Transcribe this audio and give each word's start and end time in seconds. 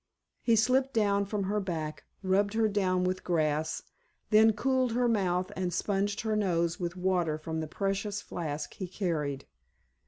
He 0.41 0.55
slipped 0.55 0.95
down 0.95 1.25
from 1.25 1.43
her 1.43 1.59
back, 1.59 2.05
rubbed 2.23 2.55
her 2.55 2.67
down 2.67 3.03
with 3.03 3.23
grass, 3.23 3.83
then 4.31 4.51
cooled 4.53 4.93
her 4.93 5.07
mouth 5.07 5.51
and 5.55 5.71
sponged 5.71 6.21
her 6.21 6.35
nose 6.35 6.79
with 6.79 6.97
water 6.97 7.37
from 7.37 7.59
the 7.59 7.67
precious 7.67 8.19
flask 8.19 8.73
he 8.73 8.87
carried. 8.87 9.45